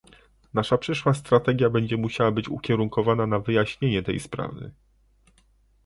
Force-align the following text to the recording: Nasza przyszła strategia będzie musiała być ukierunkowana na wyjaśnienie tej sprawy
Nasza 0.53 0.77
przyszła 0.77 1.13
strategia 1.13 1.69
będzie 1.69 1.97
musiała 1.97 2.31
być 2.31 2.49
ukierunkowana 2.49 3.27
na 3.27 3.39
wyjaśnienie 3.39 4.03
tej 4.03 4.19
sprawy 4.19 4.71